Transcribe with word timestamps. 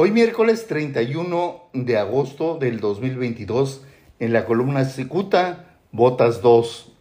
Hoy 0.00 0.12
miércoles 0.12 0.68
31 0.68 1.70
de 1.72 1.98
agosto 1.98 2.56
del 2.56 2.78
2022, 2.78 3.82
en 4.20 4.32
la 4.32 4.44
columna 4.44 4.84
Cicuta, 4.84 5.74
Botas 5.90 6.40
2. 6.40 6.92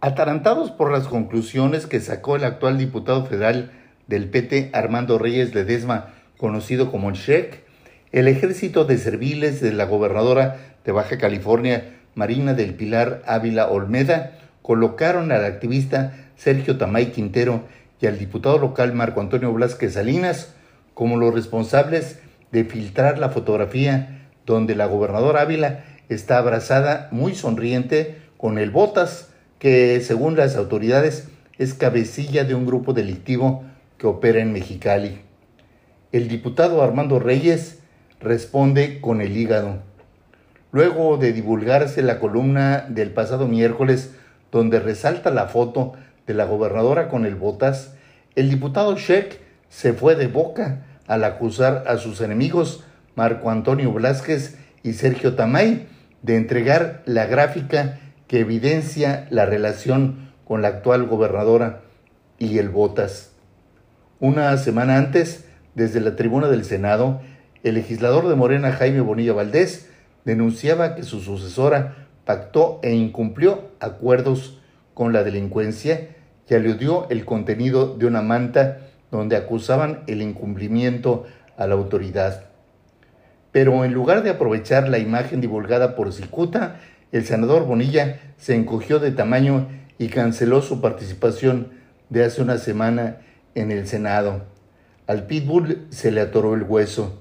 Atarantados 0.00 0.70
por 0.70 0.90
las 0.90 1.06
conclusiones 1.06 1.86
que 1.86 2.00
sacó 2.00 2.36
el 2.36 2.44
actual 2.44 2.78
diputado 2.78 3.26
federal 3.26 3.72
del 4.06 4.30
PT, 4.30 4.70
Armando 4.72 5.18
Reyes 5.18 5.54
Ledesma, 5.54 6.14
conocido 6.38 6.90
como 6.90 7.10
el 7.10 7.16
Sheik, 7.16 7.60
el 8.12 8.26
ejército 8.26 8.86
de 8.86 8.96
serviles 8.96 9.60
de 9.60 9.74
la 9.74 9.84
gobernadora 9.84 10.76
de 10.86 10.92
Baja 10.92 11.18
California, 11.18 11.94
Marina 12.14 12.54
del 12.54 12.72
Pilar 12.72 13.22
Ávila 13.26 13.68
Olmeda, 13.68 14.38
colocaron 14.62 15.30
al 15.30 15.44
activista 15.44 16.14
Sergio 16.36 16.78
Tamay 16.78 17.12
Quintero 17.12 17.64
y 18.00 18.06
al 18.06 18.18
diputado 18.18 18.56
local 18.56 18.94
Marco 18.94 19.20
Antonio 19.20 19.52
Blasquez 19.52 19.92
Salinas 19.92 20.54
como 20.94 21.16
los 21.16 21.34
responsables 21.34 22.18
de 22.50 22.64
filtrar 22.64 23.18
la 23.18 23.30
fotografía 23.30 24.28
donde 24.46 24.74
la 24.74 24.86
gobernadora 24.86 25.42
Ávila 25.42 25.84
está 26.08 26.38
abrazada 26.38 27.08
muy 27.10 27.34
sonriente 27.34 28.18
con 28.36 28.58
el 28.58 28.70
Botas, 28.70 29.30
que 29.58 30.00
según 30.00 30.36
las 30.36 30.56
autoridades 30.56 31.28
es 31.58 31.74
cabecilla 31.74 32.44
de 32.44 32.54
un 32.54 32.66
grupo 32.66 32.92
delictivo 32.92 33.64
que 33.98 34.06
opera 34.06 34.40
en 34.40 34.52
Mexicali. 34.52 35.20
El 36.10 36.28
diputado 36.28 36.82
Armando 36.82 37.18
Reyes 37.18 37.78
responde 38.20 39.00
con 39.00 39.20
el 39.20 39.36
hígado. 39.36 39.78
Luego 40.72 41.16
de 41.16 41.32
divulgarse 41.32 42.02
la 42.02 42.18
columna 42.18 42.86
del 42.88 43.10
pasado 43.10 43.46
miércoles 43.46 44.14
donde 44.50 44.80
resalta 44.80 45.30
la 45.30 45.46
foto 45.46 45.92
de 46.26 46.34
la 46.34 46.44
gobernadora 46.44 47.08
con 47.08 47.26
el 47.26 47.34
Botas, 47.34 47.94
el 48.34 48.50
diputado 48.50 48.96
Sheck 48.96 49.40
se 49.72 49.94
fue 49.94 50.16
de 50.16 50.26
boca 50.26 50.84
al 51.06 51.24
acusar 51.24 51.84
a 51.86 51.96
sus 51.96 52.20
enemigos 52.20 52.84
Marco 53.16 53.50
Antonio 53.50 53.90
Blasquez 53.90 54.58
y 54.82 54.92
Sergio 54.92 55.34
Tamay 55.34 55.86
de 56.20 56.36
entregar 56.36 57.02
la 57.06 57.24
gráfica 57.24 57.98
que 58.28 58.40
evidencia 58.40 59.26
la 59.30 59.46
relación 59.46 60.30
con 60.44 60.60
la 60.60 60.68
actual 60.68 61.06
gobernadora 61.06 61.80
y 62.38 62.58
el 62.58 62.68
Botas. 62.68 63.32
Una 64.20 64.54
semana 64.58 64.98
antes, 64.98 65.46
desde 65.74 66.00
la 66.00 66.16
tribuna 66.16 66.48
del 66.48 66.64
Senado, 66.64 67.22
el 67.62 67.74
legislador 67.74 68.28
de 68.28 68.34
Morena 68.34 68.72
Jaime 68.72 69.00
Bonilla 69.00 69.32
Valdés 69.32 69.88
denunciaba 70.26 70.94
que 70.94 71.02
su 71.02 71.20
sucesora 71.20 72.08
pactó 72.26 72.78
e 72.82 72.92
incumplió 72.92 73.70
acuerdos 73.80 74.60
con 74.92 75.14
la 75.14 75.24
delincuencia 75.24 76.08
y 76.46 76.54
aludió 76.54 77.08
el 77.08 77.24
contenido 77.24 77.96
de 77.96 78.04
una 78.04 78.20
manta 78.20 78.91
donde 79.12 79.36
acusaban 79.36 80.00
el 80.08 80.22
incumplimiento 80.22 81.26
a 81.56 81.68
la 81.68 81.74
autoridad. 81.74 82.46
Pero 83.52 83.84
en 83.84 83.92
lugar 83.92 84.22
de 84.22 84.30
aprovechar 84.30 84.88
la 84.88 84.98
imagen 84.98 85.42
divulgada 85.42 85.94
por 85.94 86.12
Cicuta, 86.12 86.80
el 87.12 87.26
senador 87.26 87.66
Bonilla 87.66 88.18
se 88.38 88.54
encogió 88.54 88.98
de 88.98 89.12
tamaño 89.12 89.68
y 89.98 90.08
canceló 90.08 90.62
su 90.62 90.80
participación 90.80 91.68
de 92.08 92.24
hace 92.24 92.40
una 92.40 92.56
semana 92.56 93.18
en 93.54 93.70
el 93.70 93.86
Senado. 93.86 94.46
Al 95.06 95.26
pitbull 95.26 95.86
se 95.90 96.10
le 96.10 96.22
atoró 96.22 96.54
el 96.54 96.62
hueso. 96.62 97.20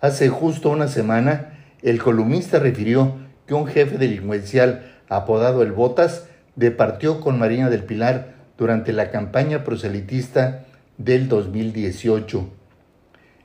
Hace 0.00 0.30
justo 0.30 0.70
una 0.70 0.88
semana, 0.88 1.58
el 1.82 2.02
columnista 2.02 2.58
refirió 2.58 3.16
que 3.46 3.52
un 3.52 3.66
jefe 3.66 3.98
delincuencial 3.98 4.90
apodado 5.10 5.62
El 5.62 5.72
Botas 5.72 6.28
departió 6.56 7.20
con 7.20 7.38
Marina 7.38 7.68
del 7.68 7.84
Pilar 7.84 8.32
durante 8.56 8.94
la 8.94 9.10
campaña 9.10 9.64
proselitista 9.64 10.64
del 10.98 11.28
2018. 11.28 12.48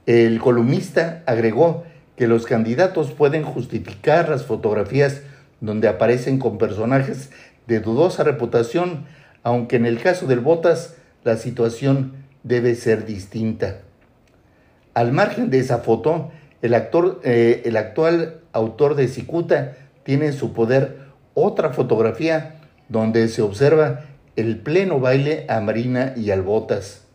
El 0.05 0.39
columnista 0.39 1.23
agregó 1.25 1.83
que 2.15 2.27
los 2.27 2.45
candidatos 2.45 3.11
pueden 3.11 3.43
justificar 3.43 4.29
las 4.29 4.45
fotografías 4.45 5.21
donde 5.61 5.87
aparecen 5.87 6.39
con 6.39 6.57
personajes 6.57 7.31
de 7.67 7.79
dudosa 7.79 8.23
reputación, 8.23 9.05
aunque 9.43 9.75
en 9.75 9.85
el 9.85 9.99
caso 10.01 10.27
del 10.27 10.39
Botas 10.39 10.95
la 11.23 11.37
situación 11.37 12.13
debe 12.43 12.75
ser 12.75 13.05
distinta. 13.05 13.81
Al 14.93 15.11
margen 15.11 15.49
de 15.49 15.59
esa 15.59 15.79
foto, 15.79 16.31
el, 16.61 16.73
actor, 16.73 17.21
eh, 17.23 17.61
el 17.65 17.77
actual 17.77 18.41
autor 18.51 18.95
de 18.95 19.07
Cicuta 19.07 19.77
tiene 20.03 20.27
en 20.27 20.33
su 20.33 20.53
poder 20.53 20.97
otra 21.35 21.69
fotografía 21.69 22.55
donde 22.89 23.27
se 23.27 23.41
observa 23.41 24.01
el 24.35 24.57
pleno 24.57 24.99
baile 24.99 25.45
a 25.47 25.61
Marina 25.61 26.13
y 26.15 26.31
al 26.31 26.41
Botas. 26.41 27.08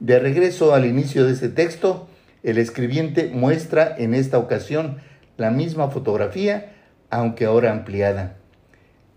De 0.00 0.18
regreso 0.18 0.74
al 0.74 0.84
inicio 0.84 1.24
de 1.24 1.32
este 1.32 1.48
texto, 1.48 2.08
el 2.42 2.58
escribiente 2.58 3.30
muestra 3.32 3.94
en 3.96 4.14
esta 4.14 4.38
ocasión 4.38 4.98
la 5.36 5.50
misma 5.50 5.88
fotografía, 5.88 6.74
aunque 7.08 7.46
ahora 7.46 7.72
ampliada. 7.72 8.36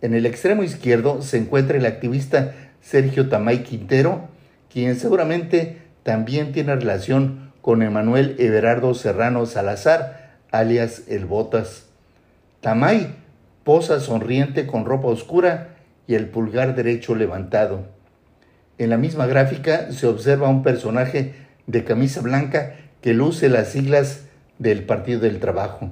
En 0.02 0.14
el 0.14 0.26
extremo 0.26 0.64
izquierdo 0.64 1.22
se 1.22 1.38
encuentra 1.38 1.78
el 1.78 1.86
activista 1.86 2.56
Sergio 2.82 3.28
Tamay 3.28 3.64
Quintero, 3.64 4.30
quien 4.72 4.96
seguramente 4.96 5.82
también 6.04 6.54
tiene 6.54 6.76
relación 6.76 7.52
con 7.62 7.84
Emanuel 7.84 8.36
Everardo 8.40 8.94
Serrano 8.94 9.46
Salazar, 9.46 10.38
alias 10.50 11.04
El 11.10 11.26
Botas. 11.26 11.88
Tamay 12.62 13.16
posa 13.66 14.00
sonriente 14.00 14.66
con 14.66 14.86
ropa 14.86 15.10
oscura 15.10 15.76
y 16.08 16.16
el 16.16 16.30
pulgar 16.30 16.76
derecho 16.76 17.16
levantado. 17.16 17.99
En 18.80 18.90
la 18.90 18.98
misma 18.98 19.28
gráfica 19.28 19.92
se 19.92 20.08
observa 20.08 20.48
un 20.48 20.64
personaje 20.64 21.34
de 21.68 21.84
camisa 21.84 22.22
blanca 22.22 22.76
que 23.02 23.14
luce 23.14 23.50
las 23.50 23.68
siglas 23.68 24.26
del 24.58 24.86
Partido 24.86 25.20
del 25.20 25.40
Trabajo. 25.40 25.92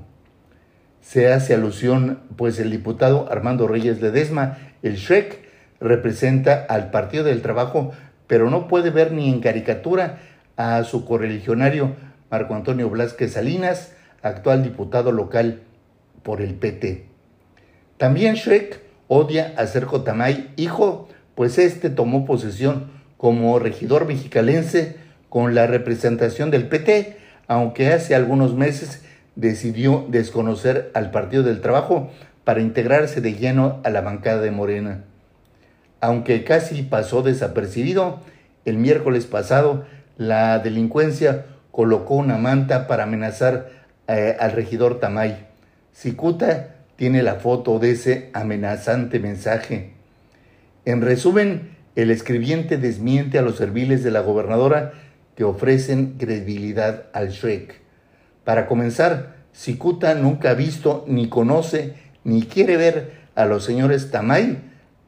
Se 1.02 1.32
hace 1.34 1.54
alusión, 1.54 2.22
pues 2.38 2.60
el 2.60 2.72
diputado 2.72 3.28
Armando 3.30 3.68
Reyes 3.68 4.02
Ledesma, 4.02 4.58
el 4.84 4.96
Shrek, 4.96 5.50
representa 5.82 6.66
al 6.70 6.90
Partido 6.90 7.26
del 7.26 7.42
Trabajo, 7.42 7.92
pero 8.26 8.50
no 8.50 8.70
puede 8.70 8.90
ver 8.90 9.12
ni 9.12 9.30
en 9.30 9.42
caricatura 9.42 10.20
a 10.56 10.82
su 10.86 11.04
correligionario 11.04 11.94
Marco 12.32 12.56
Antonio 12.56 12.90
Blasquez 12.90 13.34
Salinas, 13.34 13.92
actual 14.22 14.64
diputado 14.64 15.12
local 15.12 15.60
por 16.24 16.42
el 16.42 16.56
PT. 16.56 17.06
También 17.98 18.36
Shrek 18.36 18.80
odia 19.10 19.54
a 19.58 19.68
Sergio 19.68 20.04
Tamay, 20.04 20.54
hijo 20.56 21.10
pues 21.38 21.60
éste 21.60 21.92
tomó 21.92 22.26
posesión 22.26 22.88
como 23.16 23.60
regidor 23.60 24.08
mexicalense 24.08 24.96
con 25.30 25.54
la 25.54 25.68
representación 25.68 26.50
del 26.50 26.68
PT, 26.68 27.16
aunque 27.48 27.94
hace 27.94 28.16
algunos 28.16 28.56
meses 28.56 29.04
decidió 29.36 30.08
desconocer 30.10 30.90
al 30.96 31.12
Partido 31.12 31.44
del 31.44 31.62
Trabajo 31.62 32.10
para 32.44 32.62
integrarse 32.62 33.22
de 33.22 33.36
lleno 33.36 33.80
a 33.84 33.92
la 33.92 34.02
bancada 34.02 34.42
de 34.42 34.50
Morena. 34.50 35.04
Aunque 36.02 36.44
casi 36.44 36.82
pasó 36.82 37.22
desapercibido, 37.22 38.20
el 38.66 38.80
miércoles 38.80 39.28
pasado 39.28 39.86
la 40.18 40.58
delincuencia 40.58 41.46
colocó 41.70 42.16
una 42.16 42.40
manta 42.40 42.88
para 42.88 43.04
amenazar 43.04 43.70
eh, 44.08 44.36
al 44.40 44.54
regidor 44.54 45.00
Tamay. 45.00 45.46
Cicuta 45.94 46.78
tiene 46.96 47.22
la 47.22 47.36
foto 47.36 47.78
de 47.78 47.92
ese 47.92 48.32
amenazante 48.34 49.20
mensaje. 49.20 49.97
En 50.88 51.02
resumen, 51.02 51.76
el 51.98 52.12
escribiente 52.12 52.78
desmiente 52.78 53.38
a 53.38 53.42
los 53.42 53.58
serviles 53.58 54.06
de 54.06 54.12
la 54.12 54.22
gobernadora 54.22 54.94
que 55.36 55.44
ofrecen 55.44 56.16
credibilidad 56.18 57.08
al 57.12 57.32
Shrek. 57.32 57.82
Para 58.46 58.68
comenzar, 58.68 59.36
Cicuta 59.54 60.14
nunca 60.14 60.52
ha 60.52 60.54
visto, 60.54 61.04
ni 61.06 61.28
conoce, 61.28 61.96
ni 62.24 62.44
quiere 62.44 62.78
ver 62.78 63.12
a 63.36 63.44
los 63.44 63.66
señores 63.66 64.12
Tamay. 64.12 64.60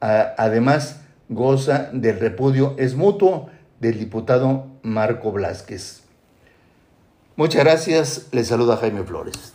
además, 0.02 1.00
goza 1.30 1.90
del 1.94 2.20
repudio 2.20 2.76
es 2.78 2.96
mutuo 2.96 3.50
del 3.80 4.00
diputado 4.00 4.68
Marco 4.84 5.32
Blasquez. 5.32 6.02
Muchas 7.38 7.64
gracias. 7.64 8.28
Les 8.34 8.50
saluda 8.50 8.76
Jaime 8.76 9.04
Flores. 9.04 9.54